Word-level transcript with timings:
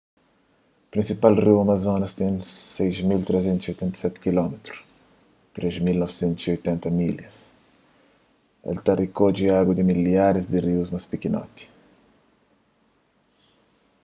prinsipal 0.93 1.35
riu 1.43 1.57
amazonas 1.63 2.13
ten 2.21 2.37
6.387 2.45 4.15
km 4.25 4.53
3.980 5.59 6.89
milhas. 7.01 7.37
el 8.69 8.75
ta 8.85 8.93
rikodje 9.01 9.47
agu 9.61 9.71
di 9.75 9.83
milharis 9.89 10.45
di 10.51 10.57
rius 10.65 10.89
más 10.93 11.05
pikinoti 11.11 11.63